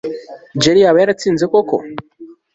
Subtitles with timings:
[0.61, 1.75] jerry yaba yaratsinze koko